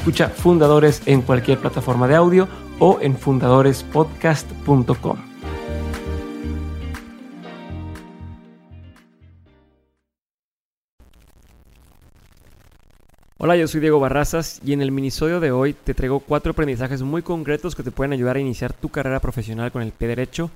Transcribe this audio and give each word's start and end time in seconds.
Escucha 0.00 0.30
Fundadores 0.30 1.02
en 1.04 1.20
cualquier 1.20 1.58
plataforma 1.58 2.08
de 2.08 2.14
audio 2.14 2.48
o 2.78 2.98
en 3.02 3.18
fundadorespodcast.com. 3.18 5.18
Hola, 13.36 13.56
yo 13.56 13.68
soy 13.68 13.82
Diego 13.82 14.00
Barrazas 14.00 14.62
y 14.64 14.72
en 14.72 14.80
el 14.80 14.90
minisodio 14.90 15.38
de 15.38 15.52
hoy 15.52 15.74
te 15.74 15.92
traigo 15.92 16.20
cuatro 16.20 16.52
aprendizajes 16.52 17.02
muy 17.02 17.20
concretos 17.20 17.76
que 17.76 17.82
te 17.82 17.90
pueden 17.90 18.14
ayudar 18.14 18.36
a 18.36 18.40
iniciar 18.40 18.72
tu 18.72 18.88
carrera 18.88 19.20
profesional 19.20 19.70
con 19.70 19.82
el 19.82 19.92
pie 19.92 20.08
derecho 20.08 20.50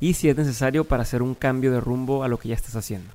y 0.00 0.14
si 0.14 0.28
es 0.28 0.36
necesario 0.36 0.82
para 0.82 1.04
hacer 1.04 1.22
un 1.22 1.36
cambio 1.36 1.70
de 1.70 1.78
rumbo 1.78 2.24
a 2.24 2.28
lo 2.28 2.38
que 2.38 2.48
ya 2.48 2.56
estás 2.56 2.74
haciendo. 2.74 3.12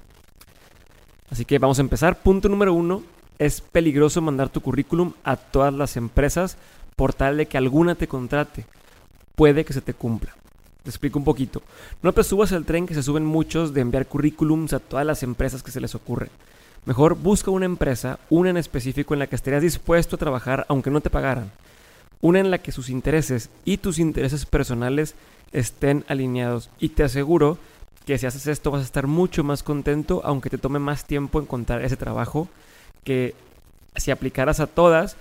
Así 1.29 1.43
que 1.43 1.59
vamos 1.59 1.79
a 1.79 1.81
empezar. 1.81 2.23
Punto 2.23 2.47
número 2.47 2.73
uno, 2.73 3.03
es 3.39 3.61
peligroso 3.61 4.21
mandar 4.21 4.49
tu 4.49 4.61
currículum 4.61 5.13
a 5.23 5.35
todas 5.35 5.73
las 5.73 5.97
empresas 5.97 6.57
por 6.95 7.13
tal 7.13 7.37
de 7.37 7.47
que 7.47 7.57
alguna 7.57 7.95
te 7.95 8.07
contrate. 8.07 8.65
Puede 9.35 9.65
que 9.65 9.73
se 9.73 9.81
te 9.81 9.93
cumpla. 9.93 10.35
Te 10.83 10.89
explico 10.89 11.17
un 11.17 11.25
poquito. 11.25 11.61
No 12.01 12.13
te 12.13 12.23
subas 12.23 12.51
al 12.51 12.65
tren 12.65 12.85
que 12.85 12.93
se 12.93 13.03
suben 13.03 13.25
muchos 13.25 13.73
de 13.73 13.81
enviar 13.81 14.05
currículums 14.05 14.73
a 14.73 14.79
todas 14.79 15.05
las 15.05 15.23
empresas 15.23 15.63
que 15.63 15.71
se 15.71 15.79
les 15.79 15.95
ocurre. 15.95 16.29
Mejor 16.85 17.15
busca 17.15 17.51
una 17.51 17.65
empresa, 17.65 18.19
una 18.29 18.49
en 18.49 18.57
específico 18.57 19.13
en 19.13 19.19
la 19.19 19.27
que 19.27 19.37
estarías 19.37 19.61
dispuesto 19.61 20.15
a 20.15 20.19
trabajar 20.19 20.65
aunque 20.67 20.91
no 20.91 20.99
te 20.99 21.09
pagaran. 21.09 21.51
Una 22.19 22.39
en 22.39 22.51
la 22.51 22.57
que 22.57 22.73
sus 22.73 22.89
intereses 22.89 23.49
y 23.63 23.77
tus 23.77 23.99
intereses 23.99 24.45
personales 24.45 25.15
estén 25.53 26.03
alineados. 26.07 26.69
Y 26.79 26.89
te 26.89 27.03
aseguro 27.03 27.57
que 28.05 28.17
si 28.17 28.25
haces 28.25 28.47
esto 28.47 28.69
vas 28.71 28.81
a 28.81 28.85
estar 28.85 29.07
mucho 29.07 29.45
más 29.45 29.63
contento 29.63 30.21
aunque 30.25 30.49
te 30.49 30.57
tome 30.57 30.79
más 30.79 31.05
tiempo 31.05 31.39
encontrar 31.39 31.85
ese 31.85 31.95
trabajo 31.95 32.49
que 33.03 33.35
si 33.95 34.11
aplicaras 34.11 34.59
a 34.59 34.67
todas 34.67 35.17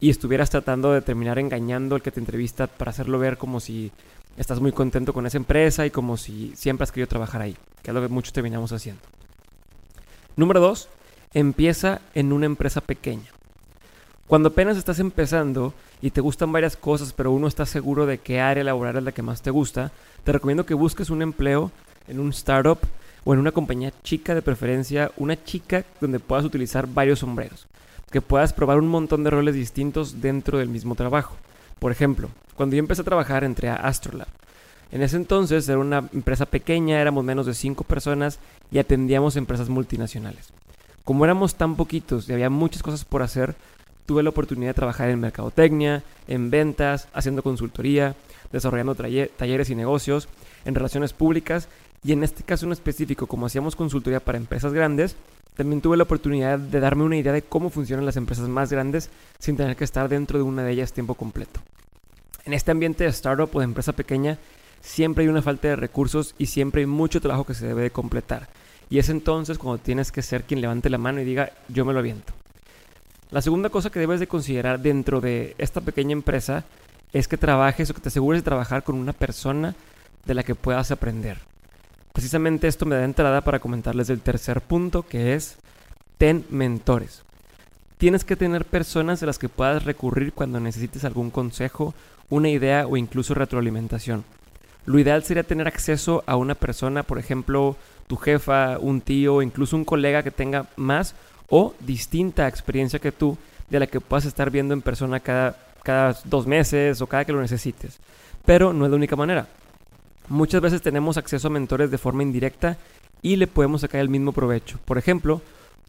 y 0.00 0.10
estuvieras 0.10 0.50
tratando 0.50 0.92
de 0.92 1.02
terminar 1.02 1.38
engañando 1.38 1.96
al 1.96 2.02
que 2.02 2.12
te 2.12 2.20
entrevista 2.20 2.66
para 2.66 2.90
hacerlo 2.90 3.18
ver 3.18 3.36
como 3.36 3.60
si 3.60 3.90
estás 4.36 4.60
muy 4.60 4.72
contento 4.72 5.12
con 5.12 5.26
esa 5.26 5.36
empresa 5.36 5.84
y 5.84 5.90
como 5.90 6.16
si 6.16 6.52
siempre 6.54 6.84
has 6.84 6.92
querido 6.92 7.08
trabajar 7.08 7.42
ahí, 7.42 7.56
que 7.82 7.90
es 7.90 7.94
lo 7.94 8.00
que 8.00 8.08
muchos 8.08 8.32
terminamos 8.32 8.72
haciendo. 8.72 9.02
Número 10.36 10.60
dos, 10.60 10.88
empieza 11.34 12.00
en 12.14 12.32
una 12.32 12.46
empresa 12.46 12.80
pequeña. 12.80 13.30
Cuando 14.28 14.50
apenas 14.50 14.76
estás 14.76 15.00
empezando 15.00 15.74
y 16.00 16.10
te 16.10 16.20
gustan 16.20 16.52
varias 16.52 16.76
cosas, 16.76 17.12
pero 17.12 17.32
uno 17.32 17.48
está 17.48 17.66
seguro 17.66 18.06
de 18.06 18.18
qué 18.18 18.40
área 18.40 18.62
laboral 18.62 18.98
es 18.98 19.02
la 19.02 19.12
que 19.12 19.22
más 19.22 19.42
te 19.42 19.50
gusta, 19.50 19.90
te 20.22 20.32
recomiendo 20.32 20.66
que 20.66 20.74
busques 20.74 21.10
un 21.10 21.22
empleo 21.22 21.72
en 22.06 22.20
un 22.20 22.30
startup 22.30 22.78
o 23.28 23.34
en 23.34 23.40
una 23.40 23.52
compañía 23.52 23.92
chica 24.02 24.34
de 24.34 24.40
preferencia, 24.40 25.12
una 25.18 25.44
chica 25.44 25.84
donde 26.00 26.18
puedas 26.18 26.46
utilizar 26.46 26.86
varios 26.86 27.18
sombreros, 27.18 27.66
que 28.10 28.22
puedas 28.22 28.54
probar 28.54 28.78
un 28.78 28.88
montón 28.88 29.22
de 29.22 29.28
roles 29.28 29.54
distintos 29.54 30.22
dentro 30.22 30.56
del 30.56 30.70
mismo 30.70 30.94
trabajo. 30.94 31.36
Por 31.78 31.92
ejemplo, 31.92 32.30
cuando 32.56 32.74
yo 32.74 32.80
empecé 32.80 33.02
a 33.02 33.04
trabajar 33.04 33.44
entré 33.44 33.68
a 33.68 33.74
Astrolab. 33.74 34.28
En 34.90 35.02
ese 35.02 35.16
entonces 35.16 35.68
era 35.68 35.76
una 35.76 36.08
empresa 36.14 36.46
pequeña, 36.46 37.02
éramos 37.02 37.22
menos 37.22 37.44
de 37.44 37.52
5 37.52 37.84
personas 37.84 38.38
y 38.70 38.78
atendíamos 38.78 39.36
empresas 39.36 39.68
multinacionales. 39.68 40.48
Como 41.04 41.26
éramos 41.26 41.54
tan 41.54 41.76
poquitos 41.76 42.30
y 42.30 42.32
había 42.32 42.48
muchas 42.48 42.82
cosas 42.82 43.04
por 43.04 43.20
hacer, 43.20 43.56
tuve 44.06 44.22
la 44.22 44.30
oportunidad 44.30 44.70
de 44.70 44.74
trabajar 44.74 45.10
en 45.10 45.20
mercadotecnia, 45.20 46.02
en 46.28 46.48
ventas, 46.48 47.08
haciendo 47.12 47.42
consultoría, 47.42 48.16
desarrollando 48.52 48.94
talleres 48.94 49.68
y 49.68 49.74
negocios, 49.74 50.28
en 50.64 50.74
relaciones 50.74 51.12
públicas 51.12 51.68
y 52.04 52.12
en 52.12 52.22
este 52.22 52.42
caso 52.42 52.66
en 52.66 52.72
específico, 52.72 53.26
como 53.26 53.46
hacíamos 53.46 53.76
consultoría 53.76 54.20
para 54.20 54.38
empresas 54.38 54.72
grandes, 54.72 55.16
también 55.56 55.80
tuve 55.80 55.96
la 55.96 56.04
oportunidad 56.04 56.58
de 56.58 56.80
darme 56.80 57.02
una 57.02 57.16
idea 57.16 57.32
de 57.32 57.42
cómo 57.42 57.70
funcionan 57.70 58.06
las 58.06 58.16
empresas 58.16 58.48
más 58.48 58.70
grandes 58.70 59.10
sin 59.38 59.56
tener 59.56 59.74
que 59.74 59.84
estar 59.84 60.08
dentro 60.08 60.38
de 60.38 60.44
una 60.44 60.62
de 60.62 60.72
ellas 60.72 60.92
tiempo 60.92 61.14
completo. 61.14 61.60
En 62.44 62.54
este 62.54 62.70
ambiente 62.70 63.04
de 63.04 63.10
startup 63.10 63.50
o 63.52 63.58
de 63.58 63.64
empresa 63.64 63.92
pequeña, 63.92 64.38
siempre 64.80 65.24
hay 65.24 65.28
una 65.28 65.42
falta 65.42 65.68
de 65.68 65.76
recursos 65.76 66.34
y 66.38 66.46
siempre 66.46 66.82
hay 66.82 66.86
mucho 66.86 67.20
trabajo 67.20 67.44
que 67.44 67.54
se 67.54 67.66
debe 67.66 67.82
de 67.82 67.90
completar. 67.90 68.48
Y 68.88 68.98
es 68.98 69.08
entonces 69.08 69.58
cuando 69.58 69.82
tienes 69.82 70.12
que 70.12 70.22
ser 70.22 70.44
quien 70.44 70.60
levante 70.60 70.90
la 70.90 70.96
mano 70.98 71.20
y 71.20 71.24
diga, 71.24 71.50
yo 71.68 71.84
me 71.84 71.92
lo 71.92 71.98
aviento. 71.98 72.32
La 73.30 73.42
segunda 73.42 73.68
cosa 73.68 73.90
que 73.90 73.98
debes 73.98 74.20
de 74.20 74.28
considerar 74.28 74.80
dentro 74.80 75.20
de 75.20 75.54
esta 75.58 75.80
pequeña 75.80 76.12
empresa 76.12 76.64
es 77.12 77.28
que 77.28 77.36
trabajes 77.36 77.90
o 77.90 77.94
que 77.94 78.00
te 78.00 78.08
asegures 78.08 78.40
de 78.40 78.44
trabajar 78.44 78.84
con 78.84 78.96
una 78.96 79.12
persona 79.12 79.74
de 80.24 80.34
la 80.34 80.42
que 80.42 80.54
puedas 80.54 80.90
aprender. 80.90 81.38
Precisamente 82.18 82.66
esto 82.66 82.84
me 82.84 82.96
da 82.96 83.04
entrada 83.04 83.42
para 83.42 83.60
comentarles 83.60 84.10
el 84.10 84.20
tercer 84.20 84.60
punto 84.60 85.04
que 85.04 85.34
es 85.34 85.56
ten 86.18 86.44
mentores. 86.50 87.22
Tienes 87.96 88.24
que 88.24 88.34
tener 88.34 88.64
personas 88.64 89.20
de 89.20 89.26
las 89.26 89.38
que 89.38 89.48
puedas 89.48 89.84
recurrir 89.84 90.32
cuando 90.32 90.58
necesites 90.58 91.04
algún 91.04 91.30
consejo, 91.30 91.94
una 92.28 92.48
idea 92.48 92.88
o 92.88 92.96
incluso 92.96 93.34
retroalimentación. 93.34 94.24
Lo 94.84 94.98
ideal 94.98 95.22
sería 95.22 95.44
tener 95.44 95.68
acceso 95.68 96.24
a 96.26 96.34
una 96.34 96.56
persona, 96.56 97.04
por 97.04 97.20
ejemplo, 97.20 97.76
tu 98.08 98.16
jefa, 98.16 98.80
un 98.80 99.00
tío, 99.00 99.40
incluso 99.40 99.76
un 99.76 99.84
colega 99.84 100.24
que 100.24 100.32
tenga 100.32 100.66
más 100.74 101.14
o 101.48 101.72
distinta 101.78 102.48
experiencia 102.48 102.98
que 102.98 103.12
tú, 103.12 103.38
de 103.70 103.78
la 103.78 103.86
que 103.86 104.00
puedas 104.00 104.24
estar 104.24 104.50
viendo 104.50 104.74
en 104.74 104.82
persona 104.82 105.20
cada, 105.20 105.56
cada 105.84 106.18
dos 106.24 106.48
meses 106.48 107.00
o 107.00 107.06
cada 107.06 107.24
que 107.24 107.32
lo 107.32 107.40
necesites. 107.40 108.00
Pero 108.44 108.72
no 108.72 108.86
es 108.86 108.90
la 108.90 108.96
única 108.96 109.14
manera. 109.14 109.46
Muchas 110.28 110.60
veces 110.60 110.82
tenemos 110.82 111.16
acceso 111.16 111.48
a 111.48 111.50
mentores 111.50 111.90
de 111.90 111.96
forma 111.96 112.22
indirecta 112.22 112.76
y 113.22 113.36
le 113.36 113.46
podemos 113.46 113.80
sacar 113.80 114.02
el 114.02 114.10
mismo 114.10 114.32
provecho. 114.32 114.78
Por 114.84 114.98
ejemplo, 114.98 115.40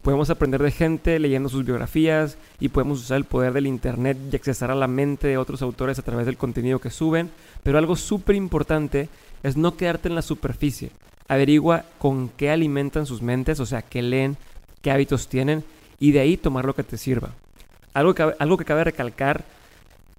podemos 0.02 0.30
aprender 0.30 0.62
de 0.62 0.70
gente 0.70 1.18
leyendo 1.18 1.50
sus 1.50 1.64
biografías 1.66 2.38
y 2.58 2.70
podemos 2.70 3.00
usar 3.00 3.18
el 3.18 3.24
poder 3.24 3.52
del 3.52 3.66
Internet 3.66 4.16
y 4.32 4.36
accesar 4.36 4.70
a 4.70 4.74
la 4.74 4.86
mente 4.86 5.28
de 5.28 5.36
otros 5.36 5.60
autores 5.60 5.98
a 5.98 6.02
través 6.02 6.24
del 6.24 6.38
contenido 6.38 6.80
que 6.80 6.90
suben. 6.90 7.30
Pero 7.62 7.76
algo 7.76 7.96
súper 7.96 8.34
importante 8.34 9.10
es 9.42 9.58
no 9.58 9.76
quedarte 9.76 10.08
en 10.08 10.14
la 10.14 10.22
superficie. 10.22 10.90
Averigua 11.28 11.84
con 11.98 12.30
qué 12.30 12.50
alimentan 12.50 13.04
sus 13.04 13.20
mentes, 13.20 13.60
o 13.60 13.66
sea, 13.66 13.82
qué 13.82 14.00
leen, 14.00 14.38
qué 14.80 14.90
hábitos 14.90 15.28
tienen 15.28 15.64
y 15.98 16.12
de 16.12 16.20
ahí 16.20 16.38
tomar 16.38 16.64
lo 16.64 16.74
que 16.74 16.82
te 16.82 16.96
sirva. 16.96 17.34
Algo 17.92 18.14
que, 18.14 18.34
algo 18.38 18.56
que 18.56 18.64
cabe 18.64 18.84
recalcar 18.84 19.44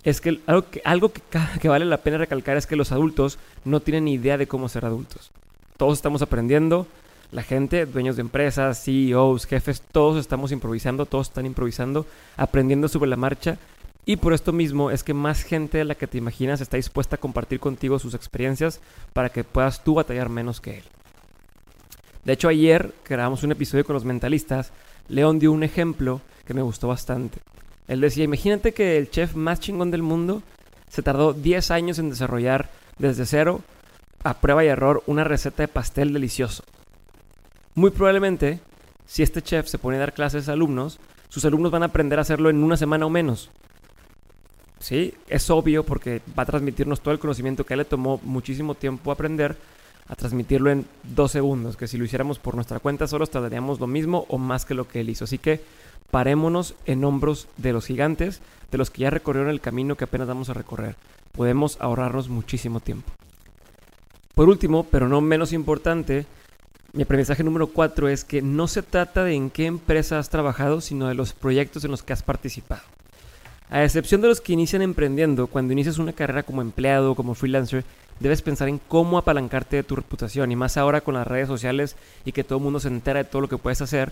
es 0.03 0.21
que 0.21 0.39
algo, 0.83 1.11
que, 1.59 1.69
vale 1.69 1.85
la 1.85 1.97
pena 1.97 2.17
recalcar 2.17 2.57
es 2.57 2.65
que 2.65 2.75
los 2.75 2.91
adultos 2.91 3.37
no 3.65 3.79
tienen 3.79 4.07
idea 4.07 4.37
de 4.37 4.47
cómo 4.47 4.69
ser 4.69 4.85
adultos. 4.85 5.31
Todos 5.77 5.97
estamos 5.97 6.21
aprendiendo, 6.21 6.87
la 7.31 7.43
gente, 7.43 7.85
dueños 7.85 8.15
de 8.15 8.21
empresas, 8.21 8.83
CEOs, 8.83 9.45
jefes, 9.45 9.81
todos 9.81 10.19
estamos 10.19 10.51
improvisando, 10.51 11.05
todos 11.05 11.27
están 11.27 11.45
improvisando, 11.45 12.05
aprendiendo 12.35 12.87
sobre 12.87 13.09
la 13.09 13.15
marcha. 13.15 13.57
Y 14.05 14.15
por 14.15 14.33
esto 14.33 14.51
mismo 14.51 14.89
es 14.89 15.03
que 15.03 15.13
más 15.13 15.43
gente 15.43 15.77
de 15.77 15.85
la 15.85 15.95
que 15.95 16.07
te 16.07 16.17
imaginas 16.17 16.59
está 16.61 16.77
dispuesta 16.77 17.15
a 17.15 17.19
compartir 17.19 17.59
contigo 17.59 17.99
sus 17.99 18.15
experiencias 18.15 18.81
para 19.13 19.29
que 19.29 19.43
puedas 19.43 19.83
tú 19.83 19.93
batallar 19.93 20.29
menos 20.29 20.59
que 20.59 20.79
él. 20.79 20.83
De 22.25 22.33
hecho, 22.33 22.47
ayer 22.47 22.93
grabamos 23.07 23.43
un 23.43 23.51
episodio 23.51 23.85
con 23.85 23.93
los 23.93 24.05
mentalistas, 24.05 24.71
León 25.07 25.39
dio 25.39 25.51
un 25.51 25.63
ejemplo 25.63 26.21
que 26.45 26.53
me 26.53 26.61
gustó 26.61 26.87
bastante. 26.87 27.39
Él 27.91 27.99
decía, 27.99 28.23
imagínate 28.23 28.73
que 28.73 28.97
el 28.97 29.09
chef 29.09 29.35
más 29.35 29.59
chingón 29.59 29.91
del 29.91 30.01
mundo 30.01 30.43
se 30.87 31.03
tardó 31.03 31.33
10 31.33 31.71
años 31.71 31.99
en 31.99 32.09
desarrollar 32.09 32.69
desde 32.97 33.25
cero, 33.25 33.59
a 34.23 34.35
prueba 34.35 34.63
y 34.63 34.69
error, 34.69 35.03
una 35.07 35.25
receta 35.25 35.63
de 35.63 35.67
pastel 35.67 36.13
delicioso. 36.13 36.63
Muy 37.75 37.91
probablemente, 37.91 38.61
si 39.05 39.23
este 39.23 39.41
chef 39.41 39.67
se 39.67 39.77
pone 39.77 39.97
a 39.97 39.99
dar 39.99 40.13
clases 40.13 40.47
a 40.47 40.53
alumnos, 40.53 40.99
sus 41.27 41.43
alumnos 41.43 41.69
van 41.69 41.83
a 41.83 41.87
aprender 41.87 42.17
a 42.17 42.21
hacerlo 42.21 42.49
en 42.49 42.63
una 42.63 42.77
semana 42.77 43.05
o 43.05 43.09
menos. 43.09 43.49
Sí, 44.79 45.13
es 45.27 45.49
obvio 45.49 45.83
porque 45.83 46.21
va 46.39 46.43
a 46.43 46.45
transmitirnos 46.45 47.01
todo 47.01 47.13
el 47.13 47.19
conocimiento 47.19 47.65
que 47.65 47.73
a 47.73 47.75
él 47.75 47.79
le 47.79 47.85
tomó 47.85 48.21
muchísimo 48.23 48.73
tiempo 48.73 49.11
aprender 49.11 49.57
a 50.07 50.15
transmitirlo 50.15 50.71
en 50.71 50.85
dos 51.03 51.33
segundos, 51.33 51.75
que 51.75 51.87
si 51.87 51.97
lo 51.97 52.05
hiciéramos 52.05 52.39
por 52.39 52.55
nuestra 52.55 52.79
cuenta 52.79 53.05
solo 53.05 53.27
tardaríamos 53.27 53.81
lo 53.81 53.87
mismo 53.87 54.25
o 54.29 54.37
más 54.37 54.63
que 54.63 54.75
lo 54.75 54.87
que 54.87 55.01
él 55.01 55.09
hizo. 55.09 55.25
Así 55.25 55.37
que 55.37 55.61
parémonos 56.11 56.75
en 56.85 57.03
hombros 57.03 57.47
de 57.57 57.73
los 57.73 57.85
gigantes, 57.85 58.41
de 58.69 58.77
los 58.77 58.91
que 58.91 59.01
ya 59.01 59.09
recorrieron 59.09 59.49
el 59.49 59.61
camino 59.61 59.95
que 59.95 60.03
apenas 60.03 60.27
vamos 60.27 60.49
a 60.49 60.53
recorrer. 60.53 60.95
Podemos 61.31 61.77
ahorrarnos 61.79 62.29
muchísimo 62.29 62.79
tiempo. 62.79 63.11
Por 64.35 64.49
último, 64.49 64.85
pero 64.89 65.09
no 65.09 65.21
menos 65.21 65.53
importante, 65.53 66.25
mi 66.93 67.03
aprendizaje 67.03 67.43
número 67.43 67.67
cuatro 67.67 68.09
es 68.09 68.23
que 68.23 68.41
no 68.41 68.67
se 68.67 68.81
trata 68.81 69.23
de 69.23 69.33
en 69.33 69.49
qué 69.49 69.65
empresa 69.65 70.19
has 70.19 70.29
trabajado, 70.29 70.81
sino 70.81 71.07
de 71.07 71.15
los 71.15 71.33
proyectos 71.33 71.85
en 71.85 71.91
los 71.91 72.03
que 72.03 72.13
has 72.13 72.23
participado. 72.23 72.81
A 73.69 73.85
excepción 73.85 74.19
de 74.19 74.27
los 74.27 74.41
que 74.41 74.51
inician 74.51 74.81
emprendiendo, 74.81 75.47
cuando 75.47 75.71
inicias 75.71 75.97
una 75.97 76.11
carrera 76.11 76.43
como 76.43 76.61
empleado 76.61 77.11
o 77.11 77.15
como 77.15 77.35
freelancer, 77.35 77.85
debes 78.19 78.41
pensar 78.41 78.67
en 78.67 78.79
cómo 78.79 79.17
apalancarte 79.17 79.77
de 79.77 79.83
tu 79.83 79.95
reputación. 79.95 80.51
Y 80.51 80.57
más 80.57 80.75
ahora 80.75 80.99
con 80.99 81.13
las 81.13 81.25
redes 81.25 81.47
sociales 81.47 81.95
y 82.25 82.33
que 82.33 82.43
todo 82.43 82.57
el 82.57 82.63
mundo 82.65 82.81
se 82.81 82.89
entera 82.89 83.23
de 83.23 83.29
todo 83.29 83.41
lo 83.41 83.47
que 83.47 83.57
puedes 83.57 83.81
hacer, 83.81 84.11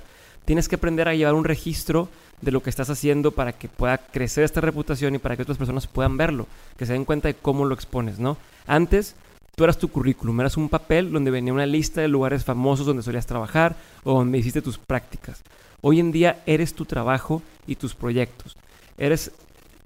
tienes 0.50 0.68
que 0.68 0.78
aprender 0.78 1.08
a 1.08 1.14
llevar 1.14 1.36
un 1.36 1.44
registro 1.44 2.10
de 2.42 2.52
lo 2.52 2.64
que 2.64 2.72
estás 2.72 2.90
haciendo 2.90 3.30
para 3.30 3.54
que 3.54 3.70
pueda 3.70 4.00
crecer 4.00 4.44
esta 4.44 4.62
reputación 4.62 5.14
y 5.14 5.20
para 5.20 5.36
que 5.36 5.44
otras 5.44 5.60
personas 5.60 5.86
puedan 5.86 6.18
verlo, 6.18 6.48
que 6.76 6.88
se 6.88 6.94
den 6.94 7.06
cuenta 7.06 7.28
de 7.28 7.36
cómo 7.36 7.66
lo 7.66 7.76
expones, 7.76 8.18
¿no? 8.18 8.36
Antes, 8.66 9.14
tú 9.56 9.64
eras 9.64 9.78
tu 9.78 9.90
currículum, 9.90 10.40
eras 10.40 10.58
un 10.58 10.68
papel 10.68 11.12
donde 11.12 11.30
venía 11.30 11.54
una 11.54 11.68
lista 11.68 12.02
de 12.02 12.08
lugares 12.08 12.46
famosos 12.46 12.88
donde 12.88 13.04
solías 13.04 13.28
trabajar 13.28 13.76
o 14.04 14.16
donde 14.16 14.40
hiciste 14.40 14.64
tus 14.64 14.80
prácticas. 14.80 15.44
Hoy 15.82 16.00
en 16.00 16.12
día 16.12 16.42
eres 16.48 16.74
tu 16.74 16.86
trabajo 16.86 17.44
y 17.68 17.76
tus 17.76 17.94
proyectos. 17.94 18.58
Eres 18.98 19.32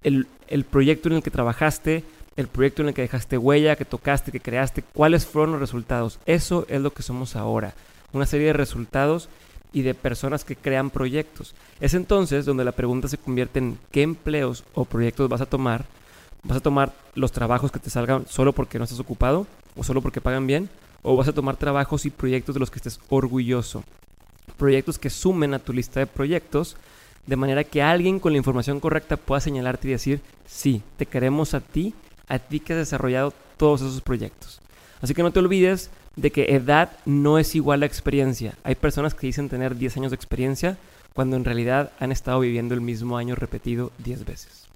el, 0.02 0.28
proyecto 0.64 1.10
en 1.10 1.16
el 1.16 1.24
que 1.24 1.30
trabajaste, 1.30 2.06
el 2.38 2.48
proyecto 2.48 2.84
en 2.84 2.88
el 2.88 2.94
que 2.94 3.02
dejaste 3.02 3.38
huella, 3.38 3.76
que 3.76 3.84
tocaste, 3.84 4.32
que 4.32 4.40
creaste, 4.40 4.82
cuáles 4.82 5.26
fueron 5.26 5.52
los 5.52 5.60
resultados. 5.60 6.20
Eso 6.26 6.66
es 6.70 6.80
lo 6.80 6.94
que 6.94 7.04
somos 7.04 7.36
ahora, 7.36 7.74
una 8.14 8.26
serie 8.26 8.48
de 8.48 8.54
resultados 8.54 9.28
y 9.74 9.82
de 9.82 9.96
personas 9.96 10.46
que 10.46 10.56
crean 10.56 10.92
proyectos. 10.92 11.56
Es 11.82 11.94
entonces 11.96 12.46
donde 12.46 12.64
la 12.64 12.72
pregunta 12.72 13.08
se 13.08 13.18
convierte 13.18 13.60
en 13.60 13.78
qué 13.92 14.04
empleos 14.04 14.64
o 14.74 14.86
proyectos 14.86 15.28
vas 15.28 15.42
a 15.42 15.48
tomar. 15.48 15.86
¿Vas 16.44 16.58
a 16.58 16.62
tomar 16.62 16.94
los 17.16 17.32
trabajos 17.32 17.72
que 17.72 17.80
te 17.80 17.90
salgan 17.90 18.26
solo 18.28 18.54
porque 18.54 18.78
no 18.78 18.84
estás 18.84 19.00
ocupado 19.00 19.48
o 19.76 19.84
solo 19.84 20.02
porque 20.02 20.22
pagan 20.22 20.46
bien? 20.46 20.70
¿O 21.02 21.18
vas 21.18 21.28
a 21.28 21.34
tomar 21.34 21.58
trabajos 21.58 22.06
y 22.06 22.10
proyectos 22.10 22.54
de 22.54 22.60
los 22.60 22.70
que 22.70 22.78
estés 22.78 23.00
orgulloso? 23.10 23.84
Proyectos 24.58 25.00
que 25.00 25.10
sumen 25.10 25.54
a 25.54 25.60
tu 25.60 25.74
lista 25.74 26.00
de 26.00 26.08
proyectos 26.08 26.78
de 27.26 27.36
manera 27.36 27.64
que 27.64 27.82
alguien 27.82 28.20
con 28.20 28.34
la 28.34 28.38
información 28.38 28.80
correcta 28.80 29.18
pueda 29.18 29.40
señalarte 29.40 29.88
y 29.88 29.92
decir, 29.92 30.22
sí, 30.46 30.82
te 30.98 31.06
queremos 31.06 31.54
a 31.54 31.62
ti, 31.62 31.94
a 32.28 32.40
ti 32.40 32.60
que 32.60 32.74
has 32.74 32.80
desarrollado 32.80 33.34
todos 33.58 33.82
esos 33.82 34.02
proyectos. 34.02 34.60
Así 35.02 35.14
que 35.14 35.24
no 35.24 35.32
te 35.32 35.40
olvides 35.40 35.90
de 36.16 36.32
que 36.32 36.56
edad 36.56 36.92
no 37.06 37.40
es 37.40 37.56
igual 37.56 37.84
a 37.84 37.86
experiencia. 37.86 38.56
Hay 38.64 38.76
personas 38.76 39.14
que 39.14 39.28
dicen 39.28 39.50
tener 39.50 39.76
10 39.76 39.98
años 39.98 40.12
de 40.12 40.16
experiencia 40.16 40.78
cuando 41.14 41.36
en 41.36 41.46
realidad 41.46 41.92
han 42.00 42.12
estado 42.12 42.40
viviendo 42.40 42.74
el 42.74 42.82
mismo 42.82 43.18
año 43.18 43.36
repetido 43.36 43.92
10 44.00 44.26
veces. 44.26 44.68